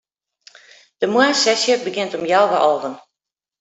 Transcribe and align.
De 0.99 1.07
moarnssesje 1.13 1.73
begjint 1.85 2.15
om 2.17 2.27
healwei 2.29 2.61
alven. 2.69 2.95